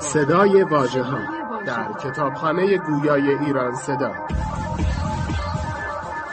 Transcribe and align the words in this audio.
صدای 0.00 0.62
واژه 0.62 1.02
ها 1.02 1.18
در 1.66 1.92
کتابخانه 1.92 2.78
گویای 2.78 3.34
ایران 3.34 3.76
صدا. 3.76 4.12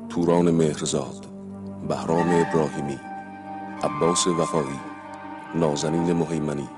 توران 0.09 0.51
مهرزاد. 0.51 1.28
بهرام 1.89 2.29
ابراهیمی 2.31 2.99
عباس 3.83 4.27
وفایی 4.27 4.81
نازنین 5.55 6.13
مهیمنی 6.13 6.69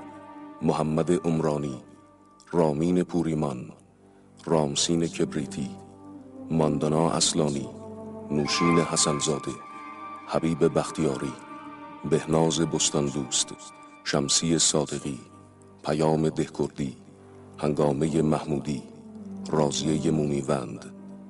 محمد 0.61 1.27
عمرانی 1.27 1.83
رامین 2.51 3.03
پوریمان 3.03 3.71
رامسین 4.45 5.07
کبریتی 5.07 5.69
ماندانا 6.51 7.09
اصلانی 7.09 7.69
نوشین 8.31 8.79
حسنزاده 8.79 9.51
حبیب 10.27 10.79
بختیاری 10.79 11.33
بهناز 12.09 12.61
بستان 12.61 13.05
دوست 13.05 13.53
شمسی 14.03 14.59
صادقی 14.59 15.19
پیام 15.85 16.29
دهکردی 16.29 16.97
هنگامه 17.59 18.21
محمودی 18.21 18.83
رازیه 19.51 20.11
مومیوند 20.11 20.85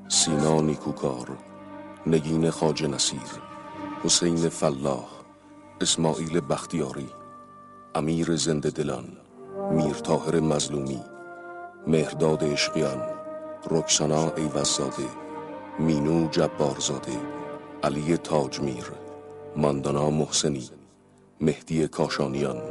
سینا 0.07 0.61
نیکوکار 0.61 1.37
نگین 2.07 2.49
خاج 2.49 2.83
نصیر. 2.85 3.50
حسین 4.03 4.49
فلاح 4.49 5.07
اسماعیل 5.81 6.39
بختیاری 6.39 7.09
امیر 7.95 8.35
زنده 8.35 8.69
دلان 8.69 9.05
میر 9.71 9.93
تاهر 9.93 10.39
مظلومی 10.39 11.01
مهرداد 11.87 12.43
اشقیان 12.43 13.01
رکسانا 13.71 14.31
ایوززاده 14.35 15.09
مینو 15.79 16.27
جبارزاده 16.29 17.19
علی 17.83 18.17
تاجمیر 18.17 18.91
ماندانا 19.57 20.09
محسنی 20.09 20.69
مهدی 21.41 21.87
کاشانیان 21.87 22.61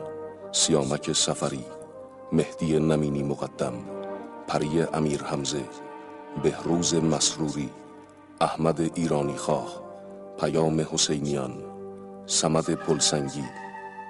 سیامک 0.53 1.13
سفری 1.13 1.65
مهدی 2.33 2.79
نمینی 2.79 3.23
مقدم 3.23 3.75
پری 4.49 4.83
امیر 4.83 5.23
حمزه 5.23 5.65
بهروز 6.43 6.95
مسروری 6.95 7.71
احمد 8.41 8.81
ایرانی 8.95 9.37
خواه 9.37 9.90
پیام 10.41 10.81
حسینیان 10.81 11.53
سمد 12.27 12.71
پلسنگی 12.71 13.45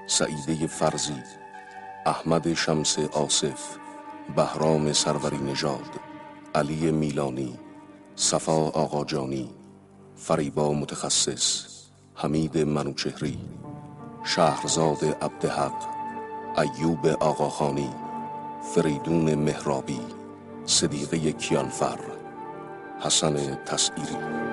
سعیده 0.06 0.66
فرزی 0.66 1.22
احمد 2.06 2.54
شمس 2.54 2.98
آصف 2.98 3.76
بهرام 4.36 4.92
سروری 4.92 5.38
نژاد 5.38 6.00
علی 6.54 6.90
میلانی 6.90 7.58
صفا 8.16 8.52
آقاجانی 8.52 9.50
فریبا 10.16 10.72
متخصص 10.72 11.66
حمید 12.14 12.58
منوچهری 12.58 13.38
شهرزاد 14.24 15.04
عبدحق 15.04 15.74
ایوب 16.58 17.06
آقاخانی 17.06 17.90
فریدون 18.74 19.34
مهرابی 19.34 20.00
صدیقه 20.66 21.32
کیانفر 21.32 21.98
حسن 23.00 23.54
تسئیری 23.64 24.49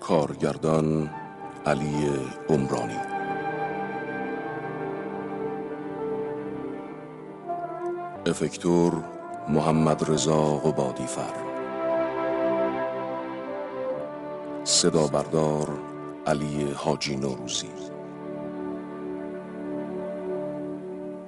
کارگردان 0.00 1.10
علی 1.66 2.10
عمرانی. 2.48 3.00
افکتور 8.26 9.04
محمد 9.48 10.10
رضا 10.10 10.56
قبادیفر 10.56 11.34
صدا 14.64 15.06
بردار 15.06 15.68
علی 16.26 16.72
حاجی 16.76 17.16
نوروزی. 17.16 17.68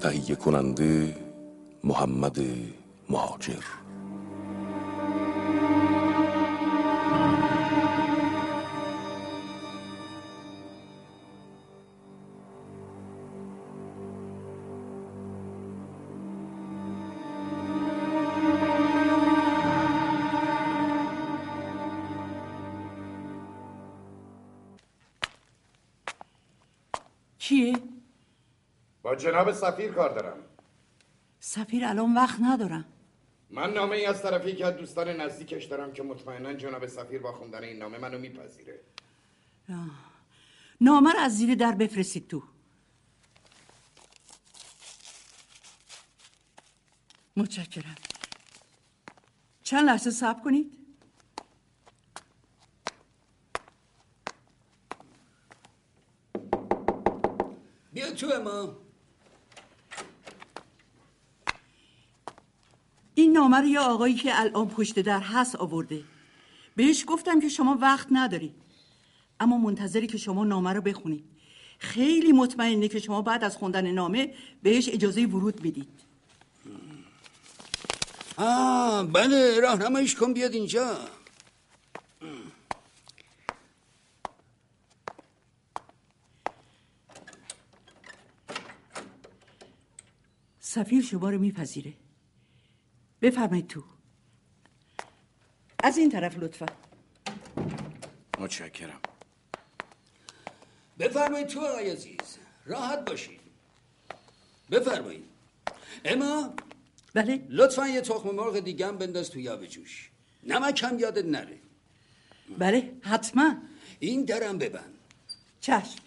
تهیه 0.01 0.37
کننده 0.37 1.17
محمد 1.85 2.39
مهاجر. 3.11 3.82
جناب 29.23 29.53
سفیر 29.53 29.93
کار 29.93 30.11
دارم. 30.15 30.39
سفیر 31.41 31.85
الان 31.85 32.15
وقت 32.15 32.39
ندارم. 32.41 32.85
من 33.51 33.73
نامه 33.73 33.97
ای 33.97 34.07
از 34.07 34.23
طرف 34.23 34.47
یکی 34.47 34.63
از 34.65 34.77
دوستان 34.77 35.09
نزدیکش 35.09 35.65
دارم 35.65 35.93
که 35.93 36.03
مطمئنا 36.03 36.53
جناب 36.53 36.87
سفیر 36.87 37.21
با 37.21 37.33
خوندن 37.33 37.65
این 37.65 37.79
نامه 37.79 37.99
منو 37.99 38.19
میپذیره. 38.19 38.81
نامه 40.81 41.13
رو 41.13 41.19
از 41.19 41.37
زیر 41.37 41.55
در 41.55 41.73
بفرستید 41.73 42.29
تو. 42.29 42.43
متشکرم. 47.37 47.95
چند 49.63 49.87
لحظه 49.87 50.11
صبر 50.11 50.43
کنید. 50.43 50.79
بیا 57.93 58.11
تو 58.13 58.43
ما. 58.43 58.82
این 63.33 63.41
نامه 63.41 63.57
رو 63.57 63.65
یه 63.65 63.81
آقایی 63.81 64.15
که 64.15 64.41
الان 64.41 64.69
پشت 64.69 64.99
در 64.99 65.21
هست 65.21 65.57
آورده. 65.57 66.05
بهش 66.77 67.05
گفتم 67.07 67.41
که 67.41 67.49
شما 67.49 67.79
وقت 67.81 68.07
نداری. 68.11 68.55
اما 69.41 69.59
منتظری 69.59 70.07
که 70.07 70.19
شما 70.19 70.45
نامه 70.45 70.73
رو 70.73 70.81
بخونید 70.81 71.25
خیلی 71.79 72.33
مطمئنه 72.33 72.89
که 72.89 72.99
شما 72.99 73.23
بعد 73.23 73.45
از 73.45 73.57
خوندن 73.57 73.91
نامه 73.91 74.35
بهش 74.63 74.89
اجازه 74.89 75.27
ورود 75.27 75.63
می‌دید 75.63 75.89
آه 78.37 79.07
بله 79.07 79.61
راهنماییش 79.61 80.15
کن 80.15 80.35
بیاد 80.35 80.53
اینجا. 80.53 80.99
سفیر 90.61 91.03
شما 91.03 91.31
رو 91.31 91.39
میپذیره. 91.39 92.02
بفرمایید 93.23 93.67
تو. 93.67 93.85
از 95.83 95.99
این 95.99 96.11
طرف 96.11 96.39
لطفا. 96.39 96.67
متشکرم. 98.39 99.01
بفرمایید 100.99 101.47
تو 101.47 101.61
آقای 101.61 101.91
عزیز. 101.91 102.39
راحت 102.67 103.11
باشید 103.11 103.41
بفرمایید. 104.71 105.25
اما 106.05 106.55
بله. 107.15 107.47
لطفا 107.49 107.89
یه 107.89 108.01
تخم 108.01 108.31
مرغ 108.31 108.59
دیگه 108.59 108.87
هم 108.87 108.99
بنداز 108.99 109.31
توی 109.31 109.49
آب 109.49 109.67
جوش. 109.67 110.11
نمک 110.43 110.83
هم 110.83 110.99
یادت 110.99 111.25
نره. 111.25 111.59
بله 112.59 112.93
حتما. 113.03 113.55
این 113.99 114.25
درم 114.25 114.59
ببند. 114.59 114.95
چشم. 115.61 115.99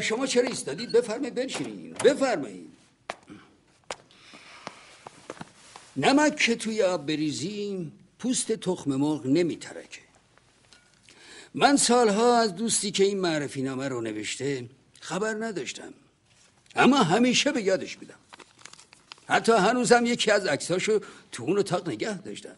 شما 0.00 0.26
چرا 0.26 0.48
ایستادید؟ 0.48 0.92
بفرمایید 0.92 1.34
بنشینید 1.34 1.98
بفرمایید. 1.98 2.67
نمک 5.98 6.36
که 6.36 6.56
توی 6.56 6.82
آب 6.82 7.06
بریزیم 7.06 7.92
پوست 8.18 8.52
تخم 8.52 8.96
مرغ 8.96 9.26
نمیترکه. 9.26 10.00
من 11.54 11.76
سالها 11.76 12.38
از 12.38 12.56
دوستی 12.56 12.90
که 12.90 13.04
این 13.04 13.20
معرفی 13.20 13.62
نامه 13.62 13.88
رو 13.88 14.00
نوشته 14.00 14.68
خبر 15.00 15.34
نداشتم. 15.34 15.94
اما 16.76 16.96
همیشه 16.96 17.52
به 17.52 17.62
یادش 17.62 17.98
میدم. 17.98 18.18
حتی 19.28 19.52
هنوزم 19.52 20.06
یکی 20.06 20.30
از 20.30 20.46
عکساشو 20.46 21.00
تو 21.32 21.42
اون 21.42 21.58
اتاق 21.58 21.88
نگه 21.88 22.22
داشتم. 22.22 22.56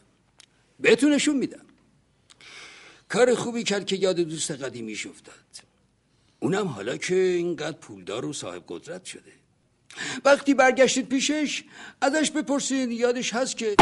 بهتونشون 0.79 1.37
میدم. 1.37 1.65
کار 3.09 3.35
خوبی 3.35 3.63
کرد 3.63 3.85
که 3.85 3.95
یاد 3.95 4.15
دوست 4.15 4.51
قدیمیش 4.51 5.07
افتاد. 5.07 5.35
اونم 6.39 6.67
حالا 6.67 6.97
که 6.97 7.15
اینقدر 7.15 7.77
پولدار 7.77 8.25
و 8.25 8.33
صاحب 8.33 8.63
قدرت 8.67 9.05
شده. 9.05 9.40
وقتی 10.25 10.53
برگشتید 10.53 11.09
پیشش 11.09 11.63
ازش 12.01 12.31
بپرسید 12.31 12.91
یادش 12.91 13.33
هست 13.33 13.57
که 13.57 13.75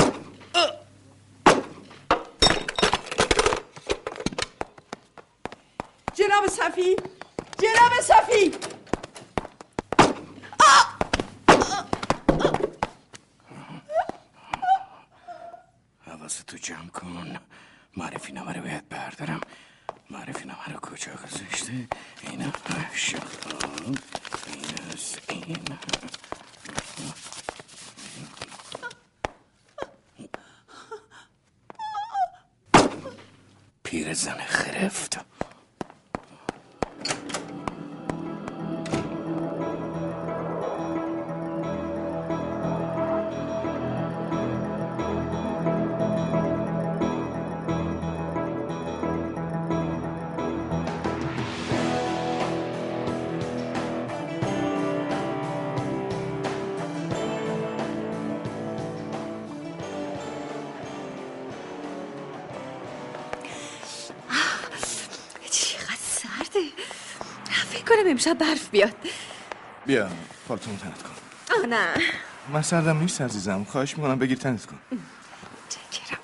جناب 6.14 6.48
صفی! 6.48 6.96
جناب 7.62 8.02
صفی! 8.02 8.52
حواست 16.08 16.46
تو 16.46 16.58
جمع 16.58 16.88
کن. 16.88 17.38
معرفی 17.98 18.32
نامه 18.34 18.54
رو 18.54 18.62
باید 18.62 18.90
بردارم. 18.90 19.42
معرفی 20.10 20.46
نامه 20.48 20.66
رو 20.74 20.80
کجا 20.80 21.12
گذاشته؟ 21.12 21.88
اینا؟ 22.22 22.52
شخصان 22.94 23.98
این 24.48 24.66
از 24.94 25.18
این. 25.30 25.66
پیرزن 34.20 34.38
خرفت 34.38 34.49
فکر 67.70 67.84
کنم 67.84 68.10
امشب 68.10 68.38
برف 68.38 68.70
بیاد. 68.70 68.96
بیا 69.86 70.10
پالتون 70.48 70.78
تنت 70.78 71.04
کن. 71.04 71.10
آه 71.60 71.66
نه. 71.66 71.88
من 72.54 72.62
سردم 72.62 72.98
نیست 72.98 73.22
عزیزم. 73.22 73.64
خواهش 73.64 73.98
می‌کنم 73.98 74.20
بگیر 74.20 74.38
تنت 74.38 74.66
کن. 74.66 74.80
چکرم 75.70 76.20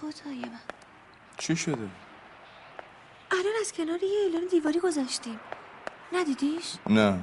خدای 0.00 0.38
من. 0.38 0.60
چی 1.38 1.56
شده؟ 1.56 1.88
الان 3.30 3.52
از 3.60 3.72
کنار 3.72 4.02
یه 4.02 4.20
اعلان 4.26 4.46
دیواری 4.50 4.80
گذاشتیم. 4.80 5.40
ندیدیش؟ 6.12 6.74
نه. 6.90 7.18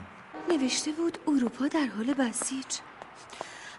نوشته 0.49 0.91
بود 0.91 1.17
اروپا 1.27 1.67
در 1.67 1.87
حال 1.97 2.13
بسیج. 2.13 2.65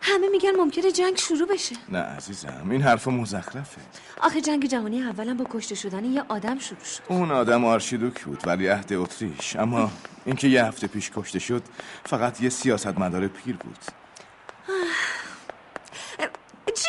همه 0.03 0.29
میگن 0.29 0.51
ممکنه 0.57 0.93
جنگ 0.93 1.17
شروع 1.17 1.49
بشه. 1.49 1.77
نه 1.89 1.99
عزیزم 1.99 2.69
این 2.71 2.83
حرف 2.83 3.09
مزخرفه. 3.09 3.81
آخه 4.21 4.41
جنگ 4.41 4.67
جهانی 4.67 5.03
اولا 5.03 5.35
با 5.35 5.47
کشته 5.51 5.75
شدن 5.75 6.05
یه 6.05 6.25
آدم 6.29 6.59
شروع 6.59 6.85
شد. 6.85 7.03
اون 7.09 7.31
آدم 7.31 7.65
آرشیدوک 7.65 8.25
بود 8.25 8.47
ولی 8.47 8.69
عهد 8.69 8.93
اتریش. 8.93 9.57
اما 9.57 9.91
اینکه 10.25 10.49
یه 10.49 10.65
هفته 10.65 10.87
پیش 10.87 11.11
کشته 11.17 11.39
شد 11.39 11.63
فقط 12.05 12.41
یه 12.41 12.49
سیاستمدار 12.49 13.29
پیر 13.29 13.57
بود. 13.57 13.79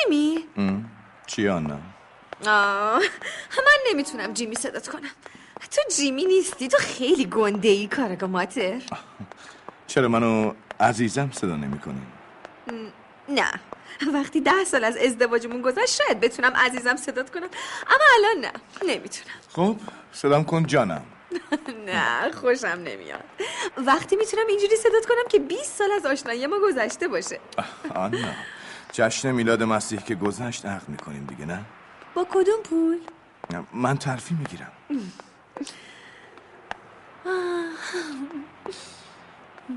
جیمی؟ 0.04 0.46
چی 1.28 1.48
آنا؟ 1.48 1.80
آه 2.48 3.02
من 3.58 3.78
نمی‌تونم 3.92 4.34
جیمی 4.34 4.56
صدات 4.56 4.88
کنم. 4.88 5.10
تو 5.72 5.82
جیمی 5.96 6.26
نیستی؟ 6.26 6.68
تو 6.68 6.78
خیلی 6.78 7.26
گنده 7.26 7.70
ای 7.70 7.88
کارگا 7.88 8.28
ماتر 8.28 8.82
چرا 9.90 10.08
منو 10.08 10.54
عزیزم 10.80 11.32
صدا 11.32 11.56
نمی 11.56 11.80
نه. 13.30 13.52
وقتی 14.14 14.42
ده 14.42 14.64
سال 14.66 14.84
از 14.84 14.98
ازدواجمون 14.98 15.62
گذشت 15.62 16.02
شاید 16.04 16.20
بتونم 16.20 16.54
عزیزم 16.56 16.96
صدات 16.96 17.30
کنم. 17.30 17.50
اما 17.88 18.04
الان 18.18 18.46
نه. 18.46 18.52
نمی‌تونم. 18.94 19.36
خب 19.50 19.76
صدام 20.12 20.44
کن 20.44 20.66
جانم. 20.66 21.02
نه 21.88 22.32
خوشم 22.32 22.68
نمیاد. 22.68 23.24
وقتی 23.78 24.16
می‌تونم 24.16 24.48
اینجوری 24.48 24.76
صدات 24.76 25.06
کنم 25.06 25.28
که 25.30 25.40
20 25.40 25.64
سال 25.64 25.92
از 25.92 26.06
آشنایی 26.06 26.48
ما 26.48 26.60
گذشته 26.60 27.08
باشه. 27.08 27.40
آنا 27.96 28.18
جشن 28.92 29.32
میلاد 29.32 29.64
مسیح 29.64 30.00
که 30.00 30.16
گذشت 30.16 30.66
عقد 30.66 30.90
می‌کنیم 30.90 31.26
دیگه 31.26 31.46
نه؟ 31.46 31.62
با 32.14 32.28
کدوم 32.32 32.64
پول؟ 32.64 32.98
من 33.74 33.98
ترفی 33.98 34.36
می‌گیرم. 34.36 34.72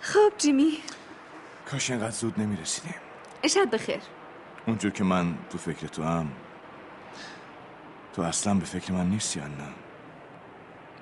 خب 0.00 0.32
جیمی. 0.38 0.78
کاش 1.70 1.90
اینقدر 1.90 2.10
زود 2.10 2.40
نمی‌رسیدیم. 2.40 2.94
شب 3.50 3.74
بخیر. 3.74 4.00
اونجور 4.66 4.90
که 4.90 5.04
من 5.04 5.34
تو 5.50 5.58
فکر 5.58 5.86
تو 5.86 6.02
هم 6.02 6.32
تو 8.12 8.22
اصلا 8.22 8.54
به 8.54 8.64
فکر 8.64 8.92
من 8.92 9.06
نیستی 9.06 9.40
نه 9.40 9.46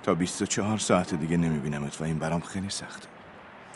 تا 0.02 0.14
24 0.14 0.78
ساعت 0.78 1.14
دیگه 1.14 1.36
نمیبینمت 1.36 2.00
و 2.00 2.04
این 2.04 2.18
برام 2.18 2.40
خیلی 2.40 2.70
سخته. 2.70 3.08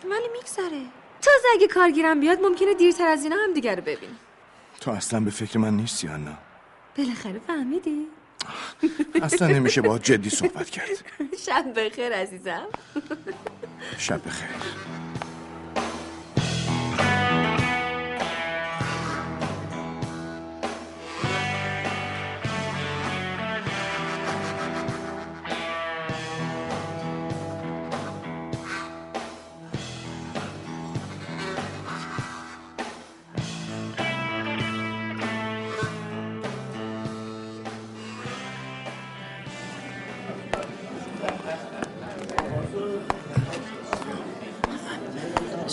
ولی 0.05 0.29
میگذره. 0.33 0.83
تازه 1.23 1.49
اگه 1.55 1.69
کارگیرم 1.69 2.21
بیاد 2.21 2.41
ممکنه 2.41 2.75
دیرتر 2.75 3.07
از 3.07 3.23
اینا 3.23 3.37
هم 3.45 3.53
دیگه 3.55 3.75
رو 3.75 3.83
ببینیم 3.83 4.19
تو 4.81 4.91
اصلا 4.91 5.21
به 5.21 5.31
فکر 5.31 5.59
من 5.59 5.77
نیستی 5.77 6.07
نه 6.07 6.37
بالاخره 6.97 7.39
فهمیدی؟ 7.39 8.07
اصلا 9.23 9.49
نمیشه 9.49 9.81
با 9.81 9.99
جدی 9.99 10.31
صحبت 10.31 10.71
کرد. 10.71 10.89
شب 11.47 11.65
بخیر 11.77 12.13
عزیزم. 12.13 12.67
شب 13.99 14.21
بخیر. 14.27 14.49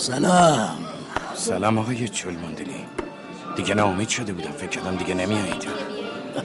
سلام. 0.04 0.78
سلام 1.36 1.78
آقای 1.78 2.10
چلماندلی 2.10 2.86
دیگه 3.56 3.74
ناامید 3.74 4.10
شده 4.10 4.34
بودم. 4.34 4.52
فکر 4.52 4.70
کردم 4.70 4.96
دیگه 4.96 5.14
نمیایید. 5.14 5.68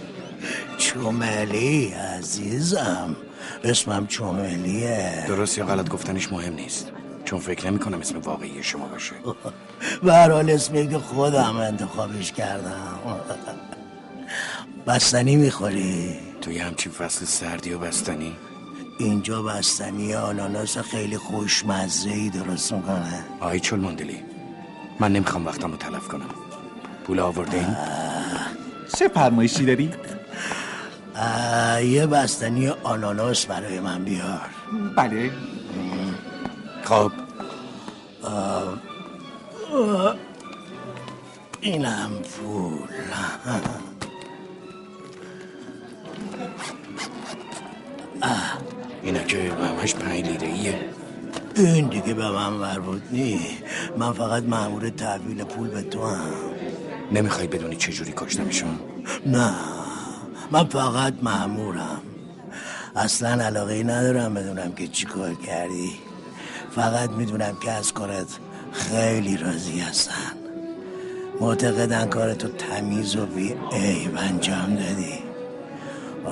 چوملی 0.78 1.92
عزیزم. 1.92 3.16
اسمم 3.64 4.06
چوملیه. 4.06 5.24
درست 5.28 5.58
یا 5.58 5.66
غلط 5.66 5.88
گفتنش 5.88 6.32
مهم 6.32 6.54
نیست. 6.54 6.92
چون 7.24 7.38
فکر 7.38 7.66
نمی 7.66 7.78
کنم 7.78 8.00
اسم 8.00 8.18
واقعی 8.18 8.62
شما 8.62 8.86
باشه. 8.86 9.14
به 10.02 10.12
هر 10.12 10.30
حال 10.30 10.50
اسمی 10.50 10.88
که 10.88 10.98
خودم 10.98 11.56
انتخابش 11.56 12.32
کردم. 12.32 12.98
بستنی 14.86 15.36
می‌خوری؟ 15.36 16.16
توی 16.40 16.58
همچین 16.58 16.92
فصل 16.92 17.24
سردی 17.24 17.72
و 17.72 17.78
بستنی؟ 17.78 18.36
اینجا 18.98 19.42
بستنی 19.42 20.14
آناناس 20.14 20.78
خیلی 20.78 21.18
خوشمزه 21.18 22.10
ای 22.10 22.30
درست 22.30 22.72
می‌کنه. 22.72 23.24
آقای 23.40 23.60
چلماندلی 23.60 24.22
من 25.00 25.12
نمی‌خوام 25.12 25.46
وقتم 25.46 25.70
رو 25.70 25.76
تلف 25.76 26.08
کنم. 26.08 26.30
پول 27.04 27.20
آورده 27.20 27.58
این؟ 27.58 27.76
چه 28.98 29.08
فرمایشی 29.08 29.64
داری؟ 29.66 29.92
یه 31.84 32.06
بستنی 32.06 32.68
آناناس 32.68 33.46
برای 33.46 33.80
من 33.80 34.04
بیار. 34.04 34.48
بله. 34.96 35.30
خب. 36.84 37.12
اینم 41.60 42.10
پول. 42.10 42.88
اینا 49.02 49.22
که 49.22 49.52
همش 49.52 49.94
پنج 49.94 50.26
لیره 50.28 50.46
ایه 50.46 50.78
این 51.56 51.88
دیگه 51.88 52.14
به 52.14 52.30
من 52.30 52.52
مربوط 52.52 53.02
نی. 53.12 53.40
من 53.98 54.12
فقط 54.12 54.42
مأمور 54.42 54.88
تحویل 54.88 55.44
پول 55.44 55.68
به 55.68 55.82
تو 55.82 56.06
هم. 56.06 56.30
نمی‌خوای 57.12 57.46
بدونی 57.46 57.76
چجوری 57.76 58.12
کشتمشون؟ 58.16 58.78
نه. 59.26 59.54
من 60.50 60.64
فقط 60.64 61.14
مأمورم. 61.22 62.00
اصلا 62.96 63.44
علاقه 63.44 63.74
ای 63.74 63.84
ندارم 63.84 64.34
بدونم 64.34 64.72
که 64.72 64.88
چی 64.88 65.06
کار 65.06 65.34
کردی. 65.34 65.92
فقط 66.74 67.10
می‌دونم 67.10 67.56
که 67.62 67.72
از 67.72 67.92
کارت 67.92 68.26
خیلی 68.72 69.36
راضی 69.36 69.80
هستن. 69.80 70.32
معتقدن 71.40 72.06
کارتو 72.06 72.48
تمیز 72.48 73.16
و 73.16 73.26
بی 73.26 73.54
عیب 73.72 74.16
انجام 74.18 74.76
دادی. 74.76 75.27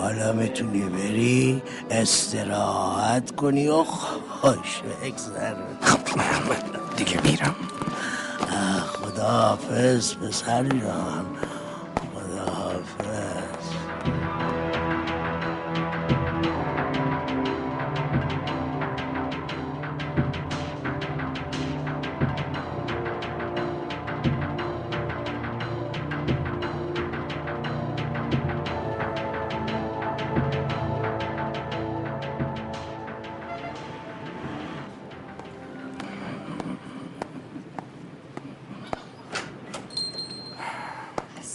حالا 0.06 0.32
می‌تونی 0.32 0.82
بری 0.82 1.62
استراحت 1.90 3.36
کنی 3.36 3.68
و 3.68 3.84
خوش 3.84 4.82
بگذر. 5.02 5.54
دیگه 6.96 7.20
میرم. 7.24 7.54
خدا 8.86 9.30
حافظ 9.30 10.14
پسر 10.14 10.62
جان. 10.62 11.26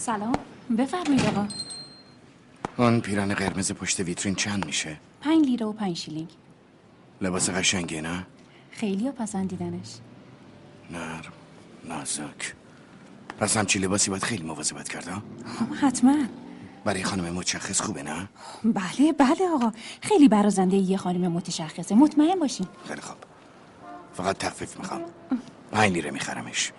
سلام. 0.02 0.32
بفرمایید 0.78 1.26
آقا. 1.26 1.46
اون 2.76 3.00
پیران 3.00 3.34
قرمز 3.34 3.72
پشت 3.72 4.00
ویترین 4.00 4.34
چند 4.34 4.66
میشه؟ 4.66 4.96
پنج 5.20 5.46
لیره 5.46 5.66
و 5.66 5.72
پنج 5.72 5.96
شیلینگ. 5.96 6.28
لباس 7.20 7.50
قشنگه 7.50 8.00
نه؟ 8.00 8.26
خیلی 8.70 9.06
ها 9.06 9.12
پسندیدنش. 9.12 9.98
نرم. 10.90 11.32
نازک. 11.84 12.54
پس 13.38 13.56
همچی 13.56 13.78
لباسی 13.78 14.10
باید 14.10 14.22
خیلی 14.22 14.42
مواظبت 14.42 14.88
کرد 14.88 15.08
ها؟ 15.08 15.22
حتما. 15.80 16.16
برای 16.84 17.02
خانم 17.02 17.34
متشخص 17.34 17.80
خوبه 17.80 18.02
نه؟ 18.02 18.28
بله 18.64 19.12
بله 19.18 19.48
آقا. 19.54 19.72
خیلی 20.00 20.28
برازنده 20.28 20.76
یه 20.76 20.96
خانم 20.96 21.32
متشخصه. 21.32 21.94
مطمئن 21.94 22.38
باشین. 22.38 22.66
خیلی 22.88 23.00
خوب. 23.00 23.16
فقط 24.14 24.38
تخفیف 24.38 24.78
می‌خوام. 24.78 25.00
پنج 25.72 25.92
لیره 25.92 26.10
میخرمش. 26.10 26.72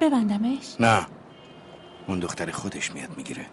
ببندمش. 0.00 0.76
نه. 0.80 1.06
اون 2.06 2.18
دختر 2.18 2.50
خودش 2.50 2.92
میاد 2.92 3.16
می‌گیره. 3.16 3.46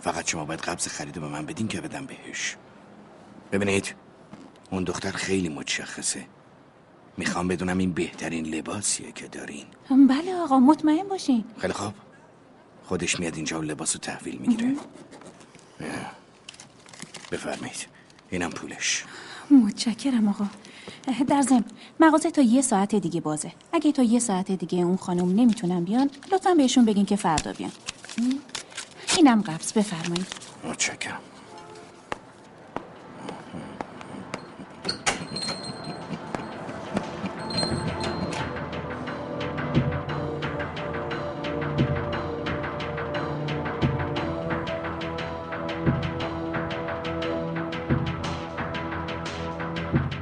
فقط 0.00 0.28
شما 0.28 0.44
باید 0.44 0.60
قبض 0.60 0.88
خریدو 0.88 1.20
به 1.20 1.28
من 1.28 1.46
بدین 1.46 1.68
که 1.68 1.80
بدم 1.80 2.06
بهش. 2.06 2.56
ببینید 3.52 3.94
اون 4.70 4.84
دختر 4.84 5.10
خیلی 5.10 5.48
متشخصه. 5.48 6.26
می‌خوام 7.16 7.48
بدونم 7.48 7.78
این 7.78 7.92
بهترین 7.92 8.46
لباسیه 8.46 9.12
که 9.12 9.28
دارین. 9.28 9.64
بله 10.08 10.34
آقا 10.34 10.58
مطمئن 10.58 11.08
باشین. 11.08 11.44
خیلی 11.58 11.72
خوب. 11.72 11.94
خودش 12.84 13.20
میاد 13.20 13.34
اینجا 13.36 13.58
و 13.58 13.62
لباس 13.62 13.94
رو 13.94 14.00
تحویل 14.00 14.36
می‌گیره. 14.38 14.76
بفرمایید. 17.32 17.86
اینم 18.30 18.50
پولش. 18.50 19.04
متشکرم 19.50 20.28
آقا. 20.28 20.46
در 21.28 21.42
ضمن 21.42 21.64
مغازه 22.00 22.30
تا 22.30 22.42
یه 22.42 22.62
ساعت 22.62 22.94
دیگه 22.94 23.20
بازه. 23.20 23.52
اگه 23.72 23.92
تا 23.92 24.02
یه 24.02 24.18
ساعت 24.18 24.52
دیگه 24.52 24.78
اون 24.78 24.96
خانم 24.96 25.40
نمی‌تونن 25.40 25.84
بیان 25.84 26.10
لطفا 26.32 26.54
بهشون 26.54 26.84
بگین 26.84 27.04
که 27.04 27.16
فردا 27.16 27.52
بیان. 27.52 27.72
اینم 29.16 29.42
قبض. 29.42 29.72
بفرمایید. 29.72 30.26
متشکرم. 30.64 31.20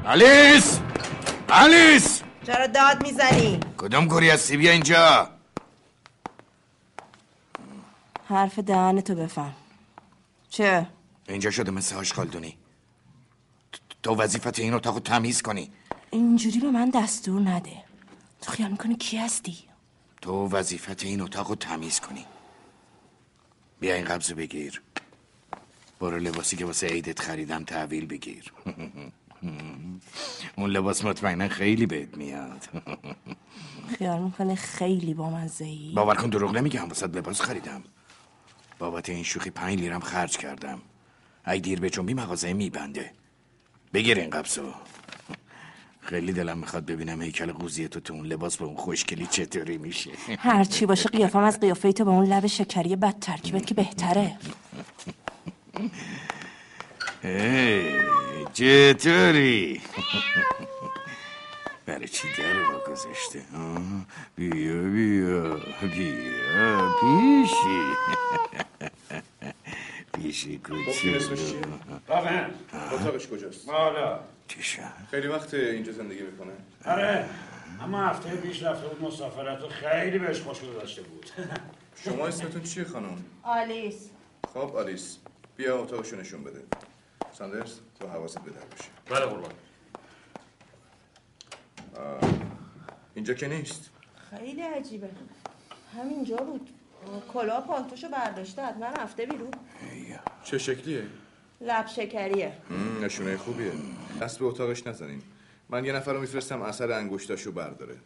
آلیس! 0.06 0.80
آلیس! 1.48 2.22
چرا 2.46 2.66
داد 2.66 3.02
می‌زنی؟ 3.02 3.60
کدوم 3.78 4.06
گوری 4.06 4.30
هستی؟ 4.30 4.56
بیا 4.56 4.72
اینجا. 4.72 5.28
حرف 8.28 8.58
دهنتو 8.58 9.14
بفهم. 9.14 9.54
چه؟ 10.48 10.86
اینجا 11.28 11.50
شده 11.50 11.70
مثل 11.70 11.96
آشغالدونی. 11.96 12.58
تو 14.02 14.14
وظیفت 14.14 14.58
این 14.58 14.74
اتاق 14.74 14.94
رو 14.94 15.00
تمیز 15.00 15.42
کنی. 15.42 15.72
اینجوری 16.10 16.60
به 16.60 16.70
من 16.70 16.90
دستور 16.90 17.40
نده. 17.40 17.76
تو 18.40 18.52
خیال 18.52 18.70
می‌کنی 18.70 18.96
کی 18.96 19.16
هستی؟ 19.16 19.58
تو 20.22 20.48
وظیفت 20.48 21.04
این 21.04 21.20
اتاق 21.20 21.48
رو 21.48 21.54
تمیز 21.54 22.00
کنی. 22.00 22.26
بیا 23.80 23.94
این 23.94 24.04
قبض 24.04 24.32
بگیر. 24.32 24.82
برو 26.00 26.16
لباسی 26.18 26.56
که 26.56 26.64
واسه 26.64 26.86
عیدت 26.86 27.20
خریدم 27.20 27.64
تحویل 27.64 28.06
بگیر. 28.06 28.52
اون 30.56 30.70
لباس 30.70 31.04
مطمئنا 31.04 31.48
خیلی 31.48 31.86
بهت 31.86 32.16
میاد. 32.16 32.68
خیال 33.98 34.22
می‌کنه 34.22 34.54
خیلی 34.54 35.14
با 35.14 35.30
من 35.30 35.46
زهی 35.46 35.92
باور 35.94 36.14
کن 36.14 36.28
دروغ 36.28 36.56
نمیگم 36.56 36.88
واسه 36.88 37.06
لباس 37.06 37.40
خریدم. 37.40 37.82
بابت 38.78 39.08
این 39.08 39.22
شوخی 39.22 39.50
پنج 39.50 39.78
لیرم 39.78 40.00
خرج 40.00 40.36
کردم. 40.36 40.78
ای 41.46 41.60
دیر 41.60 41.80
به 41.80 41.90
جنبی 41.90 42.14
مغازه 42.14 42.52
میبنده. 42.52 43.10
بگیر 43.94 44.18
این 44.18 44.30
قبضو. 44.30 44.72
خیلی 46.00 46.32
دلم 46.32 46.58
می‌خواد 46.58 46.86
ببینم 46.86 47.22
هیکل 47.22 47.52
قوزی 47.52 47.88
تو 47.88 48.00
تو 48.00 48.14
اون 48.14 48.26
لباس 48.26 48.56
به 48.56 48.64
اون 48.64 48.76
خوشگلی 48.76 49.26
چطوری 49.26 49.78
میشه. 49.78 50.10
هر 50.38 50.64
چی 50.64 50.86
باشه 50.86 51.08
قیافم 51.08 51.42
از 51.42 51.60
قیافه 51.60 51.92
تو 51.92 52.04
با 52.04 52.12
اون 52.12 52.26
لب 52.26 52.46
شکری 52.46 52.96
بد 52.96 53.18
ترکیبت 53.18 53.66
که 53.66 53.74
بهتره. 53.74 54.36
هی 57.22 57.82
چطوری؟ 58.54 59.80
برای 61.86 62.08
چی 62.08 62.28
در 62.38 62.52
رو 62.52 62.78
گذاشته؟ 62.78 63.42
بیا 64.36 64.82
بیا 64.82 65.60
بیا 65.82 66.94
پیشی. 67.00 67.80
پیشی؟ 70.14 70.58
کوچولو. 70.58 71.18
واقعا 72.08 72.50
اتاقش 72.92 73.26
کجاست؟ 73.28 73.68
حالا. 73.68 74.20
خیلی 75.10 75.26
وقت 75.26 75.54
اینجا 75.54 75.92
زندگی 75.92 76.22
می‌کنه. 76.22 76.52
آره. 76.84 77.24
اما 77.80 78.06
هفته 78.06 78.36
پیش 78.36 78.62
رفته 78.62 78.88
بود 78.88 79.02
مسافرت 79.08 79.62
و 79.62 79.68
خیلی 79.68 80.18
بهش 80.18 80.40
خوش 80.40 80.58
گذشته 80.60 81.02
بود. 81.02 81.30
شما 82.04 82.26
اسمتون 82.26 82.62
چیه 82.62 82.84
خانم؟ 82.84 83.24
آلیس. 83.42 84.10
خب 84.54 84.76
آلیس. 84.76 85.18
بیا 85.56 85.82
اتاقشو 85.82 86.16
نشون 86.16 86.44
بده. 86.44 86.62
ساندرز 87.38 87.78
تو 88.00 88.08
حواست 88.08 88.38
به 88.38 88.50
در 88.50 88.64
باشه 88.64 88.88
بله 89.06 89.26
قربان. 89.26 89.52
اینجا 93.14 93.34
که 93.34 93.48
نیست. 93.48 93.90
خیلی 94.30 94.62
عجیبه. 94.62 95.10
همینجا 95.96 96.36
بود. 96.36 96.70
کلا 97.32 97.60
پالتوشو 97.60 98.08
برداشته 98.08 98.62
حتما 98.62 98.86
رفته 98.86 99.26
بیرون. 99.26 99.50
چه 100.44 100.58
شکلیه؟ 100.58 101.06
لب 101.60 101.86
شکریه. 101.86 102.52
نشونه 103.02 103.36
خوبیه. 103.36 103.72
دست 104.20 104.38
به 104.38 104.44
اتاقش 104.44 104.86
نزنین. 104.86 105.22
من 105.68 105.84
یه 105.84 105.92
نفر 105.92 106.12
رو 106.12 106.20
میفرستم 106.20 106.62
اثر 106.62 106.92
انگشتاشو 106.92 107.52
برداره. 107.52 107.96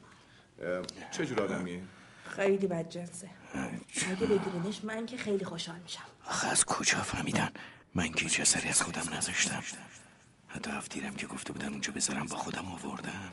چه 1.11 1.26
جور 1.26 1.42
آدمیه؟ 1.42 1.82
خیلی 2.25 2.66
بد 2.66 2.88
جنسه 2.88 3.28
اگه 4.11 4.26
بگیرینش 4.26 4.85
من 4.85 5.06
که 5.06 5.16
خیلی 5.16 5.44
خوشحال 5.44 5.78
میشم. 5.78 6.02
آخه 6.26 6.49
از 6.49 6.64
کجا 6.64 6.99
فهمیدن؟ 6.99 7.50
من 7.95 8.09
که 8.09 8.25
هیچ 8.25 8.40
اثری 8.40 8.68
از 8.68 8.83
خودم 8.83 9.14
نذاشتم. 9.16 9.62
حتی 10.49 10.71
هفتیرم 10.71 11.14
که 11.14 11.26
گفته 11.26 11.52
بودن 11.52 11.68
اونجا 11.68 11.92
بذارم 11.92 12.26
با 12.26 12.37
خودم 12.37 12.66
آوردم 12.73 13.33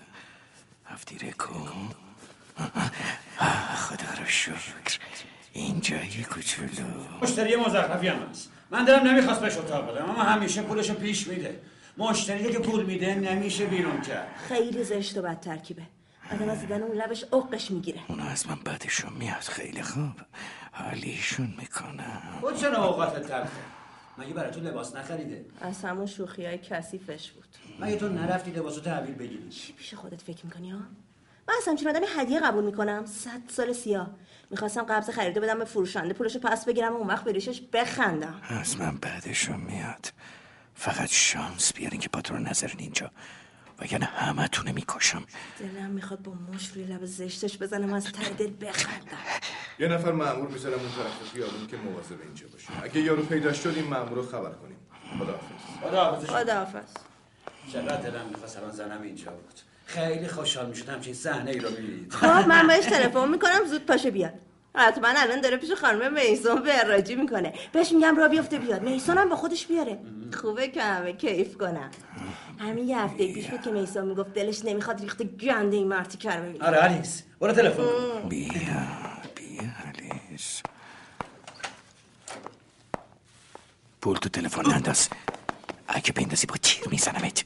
هفتیره 0.85 1.31
کن 1.31 1.89
خدا 3.75 4.19
رو 4.19 4.25
شکر. 4.25 4.99
اینجا 5.53 5.95
یه 5.95 6.23
کوچولو. 6.23 6.69
مشتری 7.21 7.55
مزخرفی 7.55 8.07
هم 8.07 8.29
هست. 8.29 8.51
من 8.71 8.85
دلم 8.85 9.07
نمی‌خواست 9.07 9.41
بهش 9.41 9.57
اتاق 9.57 9.91
بدم 9.91 10.09
اما 10.09 10.23
همیشه 10.23 10.61
پولشو 10.61 10.93
پیش 10.93 11.27
میده. 11.27 11.61
مشتری 11.97 12.51
که 12.51 12.59
پول 12.59 12.85
میده 12.85 13.15
نمیشه 13.15 13.65
بیرون 13.65 14.01
کرد. 14.01 14.27
خیلی 14.47 14.83
زشت 14.83 15.17
و 15.17 15.21
بد 15.21 15.39
ترکیبه. 15.39 15.83
آدم 16.31 16.49
از 16.49 16.59
دیدن 16.59 16.83
اون 16.83 16.97
لبش 16.97 17.23
عقش 17.33 17.71
می‌گیره. 17.71 17.99
اونا 18.07 18.23
از 18.23 18.47
من 18.47 18.55
بعدشون 18.55 19.13
میاد. 19.13 19.41
خیلی 19.41 19.81
خوب. 19.81 20.13
حالیشون 20.71 21.53
می‌کنم. 21.57 22.37
خود 22.41 22.57
چرا 22.57 22.85
اوقاتت 22.85 23.27
تلخه 23.27 23.49
مگه 24.17 24.33
برای 24.33 24.51
تو 24.51 24.59
لباس 24.59 24.95
نخریده؟ 24.95 25.45
از 25.61 25.83
همون 25.83 26.05
شوخی 26.05 26.45
های 26.45 26.57
کثیفش 26.57 27.31
بود. 27.31 27.45
مگه 27.79 27.95
تو 27.95 28.09
نرفتی 28.09 28.51
لباسو 28.51 28.81
تحویل 28.81 29.15
بگیری؟ 29.15 29.49
چی 29.49 29.73
پیش 29.73 29.93
خودت 29.93 30.21
فکر 30.21 30.45
می‌کنی 30.45 30.71
ها؟ 30.71 30.79
من 31.47 31.53
از 31.57 31.67
همچین 31.67 31.87
آدمی 31.87 32.05
هدیه 32.17 32.39
قبول 32.39 32.63
می‌کنم. 32.63 33.05
صد 33.05 33.41
سال 33.47 33.73
سیاه. 33.73 34.15
می‌خواستم 34.49 34.83
قبض 34.83 35.09
خریده 35.09 35.39
بدم 35.39 35.59
به 35.59 35.65
فروشنده 35.65 36.13
پولشو 36.13 36.39
پس 36.39 36.65
بگیرم 36.65 36.93
و 36.93 36.95
اون 36.95 37.07
وقت 37.07 37.23
بریشش 37.23 37.61
بخندم. 37.73 38.41
از 38.49 38.77
من 38.77 38.97
بعدشون 38.97 39.61
میاد. 39.61 40.13
فقط 40.75 41.09
شانس 41.09 41.73
بیارین 41.73 41.99
که 41.99 42.09
پاترون 42.09 42.47
نظرین 42.47 42.79
اینجا. 42.79 43.11
وگرنه 43.79 44.05
همه 44.05 44.47
تونه 44.47 44.71
می‌کشم. 44.71 45.23
دلم 45.59 45.89
می‌خواد 45.89 46.21
با 46.21 46.33
مش 46.33 46.67
روی 46.67 46.83
لب 46.83 47.05
زشتش 47.05 47.57
بزنم 47.57 47.93
از 47.93 48.11
ته 48.11 48.29
دل 48.29 48.51
بخندم. 48.61 49.17
یه 49.79 49.87
نفر 49.87 50.11
مأمور 50.11 50.47
می‌ذارم 50.47 50.79
اون 50.79 50.89
طرف 50.89 51.31
خیابون 51.33 51.67
که 51.67 51.77
مواظب 51.77 52.21
اینجا 52.23 52.45
باشه. 52.53 52.67
اگه 52.83 53.01
یارو 53.01 53.25
پیدا 53.25 53.53
شد 53.53 53.73
این 53.75 53.87
مأمور 53.87 54.13
رو 54.13 54.25
خبر 54.25 54.51
کنیم. 54.51 54.77
خداحافظ. 55.19 55.81
خداحافظ 55.81 56.25
خداحافظ. 56.25 56.93
چقدر 57.73 57.97
دلم 57.97 58.25
می‌خواست 58.31 58.57
الان 58.57 58.71
زنم 58.71 59.01
اینجا 59.01 59.31
بود. 59.31 59.59
خیلی 59.85 60.27
خوشحال 60.27 60.65
می‌شد 60.65 60.89
همچین 60.89 61.13
صحنه 61.13 61.51
ای 61.51 61.59
رو 61.59 61.69
می‌دید 61.69 62.13
خب 62.13 62.47
من 62.47 62.67
بهش 62.67 62.85
تلفن 62.85 63.29
می‌کنم 63.29 63.65
زود 63.65 63.85
پاشه 63.85 64.11
بیاد. 64.11 64.33
حتما 64.75 65.07
الان 65.07 65.41
داره 65.41 65.57
پیش 65.57 65.71
خانم 65.71 66.13
میسون 66.13 66.61
وراجی 66.61 67.15
می‌کنه. 67.15 67.53
بهش 67.71 67.91
میگم 67.91 68.17
را 68.17 68.27
بیفته 68.27 68.57
بیاد. 68.57 68.81
میسون 68.81 69.17
هم 69.17 69.29
با 69.29 69.35
خودش 69.35 69.67
بیاره. 69.67 69.99
خوبه 70.41 70.67
که 70.67 70.83
همه 70.83 71.13
کیف 71.13 71.57
کنم 71.57 71.91
همین 72.59 72.87
یه 72.87 72.99
هفته 72.99 73.33
پیش 73.33 73.47
بود 73.47 73.61
که 73.61 73.71
میسون 73.71 74.05
می‌گفت 74.05 74.33
دلش 74.33 74.65
نمی‌خواد 74.65 75.01
ریخت 75.01 75.23
گنده 75.23 75.77
این 75.77 75.87
مرتی 75.87 76.17
کرمه 76.17 76.61
آره 76.61 76.77
آلیس 76.77 77.23
برو 77.39 77.51
تلفن 77.51 77.83
بیا 78.29 78.51
آلیس 79.87 80.61
پول 84.05 84.17
تو 84.17 84.29
تلفن 84.29 84.71
ننداز 84.71 85.09
اگه 85.87 86.11
بندازی 86.11 86.47
با 86.47 86.55
تیر 86.55 86.89
میزنمت 86.89 87.43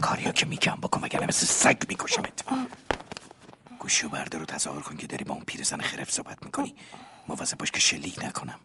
کاریا 0.00 0.32
که 0.32 0.46
میگم 0.46 0.78
بکن 0.82 1.00
وگرنه 1.00 1.26
مثل 1.26 1.46
سگ 1.46 1.82
میکشمت 1.88 2.44
گوشیو 3.78 4.08
بردار 4.08 4.42
و 4.42 4.44
تصور 4.44 4.82
کن 4.82 4.96
که 4.96 5.06
داری 5.06 5.24
با 5.24 5.34
اون 5.34 5.44
پیرزن 5.44 5.80
خرف 5.80 6.10
صحبت 6.10 6.42
می‌کنی 6.42 6.74
مواظب 7.28 7.58
باش 7.58 7.70
که 7.70 7.80
شلیک 7.80 8.24
نکنم 8.24 8.60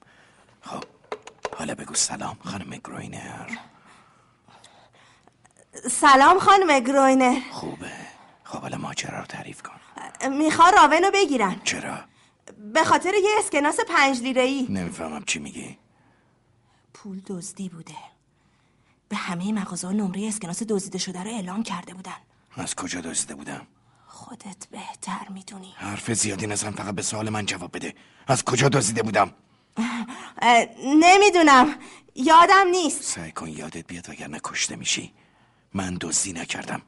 خب 0.62 0.84
حالا 1.58 1.76
بگو 1.76 1.94
سلام 1.94 2.38
خانم 2.46 2.70
گروینر 2.70 3.58
سلام 5.92 6.40
خانم 6.40 6.80
گروینر 6.80 7.40
خوبه 7.52 7.92
خب 8.44 8.60
حالا 8.60 8.78
ماجرا 8.78 9.20
رو 9.20 9.26
تعریف 9.26 9.62
کن 9.62 10.30
میخوان 10.30 10.70
راونو 10.70 11.12
بگیرن 11.14 11.62
چرا 11.64 12.00
به 12.74 12.84
خاطر 12.84 13.14
یه 13.14 13.32
اسکناس 13.40 13.80
پنج 13.80 14.22
لیره 14.22 14.42
ای 14.42 14.68
نمی‌فهمم 14.70 15.24
چی 15.24 15.40
میگی 15.40 15.78
پول 17.04 17.22
دزدی 17.28 17.70
بوده. 17.70 17.96
به 19.10 19.16
همه 19.16 19.52
مغازه 19.52 19.92
نمره 19.92 20.28
اسکناس 20.28 20.64
دزدیده 20.64 20.98
شده 20.98 21.24
رو 21.24 21.30
اعلام 21.30 21.64
کرده 21.64 21.94
بودن. 21.94 22.18
از 22.56 22.76
کجا 22.76 23.02
دزدیده 23.02 23.36
بودم؟ 23.36 23.68
خودت 24.08 24.68
بهتر 24.72 25.28
می‌دونی. 25.30 25.74
حرف 25.76 26.14
زیادی 26.14 26.48
نزن 26.48 26.72
فقط 26.72 26.96
به 26.96 27.02
سوال 27.02 27.30
من 27.30 27.46
جواب 27.46 27.76
بده. 27.76 27.96
از 28.28 28.44
کجا 28.44 28.70
دزدیده 28.70 29.04
بودم؟ 29.04 29.34
نمی‌دونم. 30.86 31.76
یادم 32.16 32.68
نیست. 32.72 33.04
سعی 33.04 33.32
کن 33.32 33.50
یادت 33.50 33.88
بیاد 33.88 34.10
وگرنه 34.10 34.40
کشته 34.44 34.76
میشی. 34.76 35.14
من 35.74 35.98
دزدی 36.02 36.34
نکردم. 36.34 36.82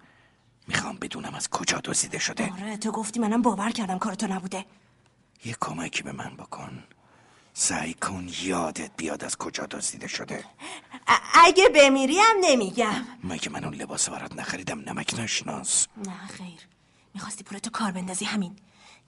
می‌خوام 0.68 0.98
بدونم 0.98 1.36
از 1.36 1.50
کجا 1.50 1.80
دزدیده 1.84 2.20
شده. 2.20 2.52
آره 2.52 2.78
تو 2.78 2.92
گفتی 2.92 3.20
منم 3.20 3.42
باور 3.42 3.72
کردم 3.72 4.00
کار 4.00 4.14
تو 4.14 4.28
نبوده. 4.28 4.66
یه 5.46 5.56
کمکی 5.60 6.04
به 6.04 6.12
من 6.12 6.36
بکن. 6.36 6.84
سعی 7.62 7.94
کن 7.94 8.28
یادت 8.42 8.92
بیاد 8.98 9.24
از 9.24 9.38
کجا 9.38 9.66
دزدیده 9.66 10.08
شده. 10.08 10.44
اگه 11.34 11.70
بمیری 11.76 12.20
هم 12.20 12.36
نمیگم. 12.42 13.06
مگه 13.24 13.50
من 13.50 13.64
اون 13.64 13.74
لباس 13.74 14.10
برات 14.10 14.36
نخریدم 14.36 14.80
نمک 14.80 15.14
نشناس. 15.20 15.88
نه 16.06 16.28
خیر. 16.38 16.60
می‌خواستی 17.14 17.44
پولتو 17.44 17.70
کار 17.70 17.92
بندازی 17.92 18.26
همین. 18.26 18.56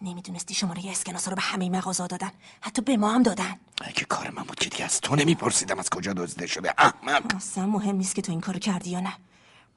نمی‌دونستی 0.02 0.54
شماره 0.54 0.82
اسکناس 0.90 1.28
رو 1.28 1.36
به 1.36 1.42
همه 1.42 1.70
مغازه 1.70 2.08
دادن. 2.08 2.32
حتی 2.62 2.82
به 2.82 2.98
ما 2.98 3.12
هم 3.12 3.24
دادن. 3.24 3.60
اگه 3.82 4.04
کار 4.04 4.30
من 4.30 4.44
بود 4.44 4.60
که 4.60 4.70
دیگه 4.70 4.86
از 4.86 5.02
تو 5.02 5.16
نمیپرسیدم 5.16 5.80
از 5.80 5.90
کجا 5.90 6.14
دزدیده 6.14 6.48
شده. 6.48 6.74
احمق. 6.78 7.36
اصلا 7.36 7.66
مهم 7.66 7.96
نیست 7.96 8.16
که 8.16 8.22
تو 8.22 8.32
این 8.32 8.42
کارو 8.42 8.60
کردی 8.60 8.90
یا 8.90 9.00
نه. 9.00 9.14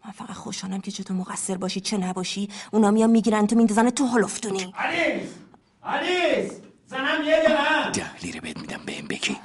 من 0.05 0.11
فقط 0.11 0.37
خوشحالم 0.37 0.81
که 0.81 0.91
چه 0.91 1.03
تو 1.03 1.15
مقصر 1.15 1.57
باشی 1.57 1.81
چه 1.81 1.97
نباشی. 1.97 2.49
اونا 2.73 2.91
میان 2.91 3.11
می‌گیرن 3.11 3.47
تو 3.47 3.57
میندازن 3.57 3.91
تو 3.91 4.07
هلفتونی 4.07 4.75
آلیس 4.79 5.29
آلیس 5.83 6.53
زنم 6.87 7.25
یه 7.25 7.43
دلم 7.47 7.91
ده 7.93 8.17
لیره 8.17 8.41
بهت 8.79 8.81
میدم 8.81 8.85
بهم 8.85 9.07
بگی 9.09 9.37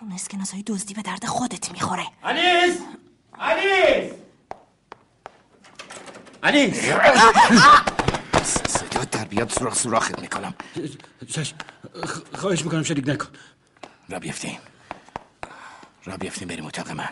اون 0.00 0.12
اسکناس 0.12 0.52
های 0.52 0.62
دزدی 0.62 0.94
به 0.94 1.02
درد 1.02 1.26
خودت 1.26 1.72
می‌خوره. 1.72 2.06
آلیس 2.22 2.78
آلیس 3.38 4.12
آلیس 6.42 6.80
صدا 8.78 9.04
در 9.04 9.24
بیاد 9.24 9.50
سوراخ 9.50 9.74
سوراخت 9.74 10.20
می‌کنم. 10.20 10.54
خواهش 12.34 12.64
می‌کنم 12.64 12.82
شریک 12.82 13.08
نکن. 13.08 13.28
را 14.08 14.18
بیفتیم 14.18 14.58
را 16.04 16.16
بیفتیم 16.16 16.48
بریم 16.48 16.66
اتاق 16.66 16.90
من. 16.90 17.08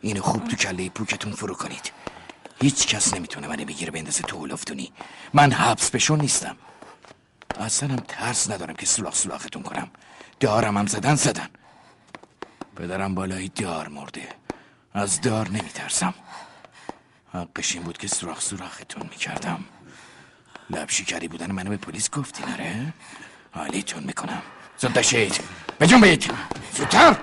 اینو 0.00 0.22
خوب 0.22 0.48
تو 0.48 0.56
کله 0.56 0.88
پوکتون 0.88 1.32
فرو 1.32 1.54
کنید. 1.54 1.92
هیچ 2.62 2.86
کس 2.86 3.14
نمی‌تونه 3.14 3.48
منو 3.48 3.64
بگیره 3.64 3.90
بندازه 3.90 4.22
تو 4.22 4.44
هلفتونی 4.44 4.92
من 5.34 5.52
حبس 5.52 5.90
بشون 5.90 6.20
نیستم. 6.20 6.56
اصلا 7.60 7.88
هم 7.88 7.96
ترس 7.96 8.50
ندارم 8.50 8.74
که 8.74 8.86
سولاخ 8.86 9.14
سولاختون 9.14 9.62
کنم. 9.62 9.90
دارم 10.42 10.78
هم 10.78 10.86
زدن 10.86 11.14
زدن. 11.14 11.48
پدرم 12.76 13.14
بالای 13.14 13.48
دار 13.48 13.88
مرده. 13.88 14.28
از 14.94 15.20
دار 15.20 15.48
نمیترسم. 15.48 16.14
حقش 17.32 17.74
این 17.74 17.82
بود 17.82 17.98
که 17.98 18.08
سوراخ 18.08 18.40
سوراختون 18.40 19.02
می‌کردم. 19.02 19.64
لب 20.70 20.90
شکری 20.90 21.28
بودن 21.28 21.52
منو 21.52 21.70
به 21.70 21.76
پلیس 21.76 22.10
گفتی 22.10 22.42
نره؟ 22.42 22.92
حالیتون 23.52 24.02
می‌کنم. 24.02 24.42
زود 24.78 24.92
بشید. 24.92 25.40
بجنبید 25.80 26.32
زودتر. 26.76 27.16